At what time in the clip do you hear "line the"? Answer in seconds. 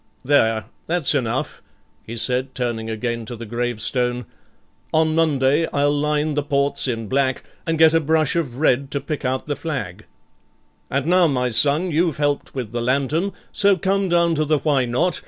5.93-6.41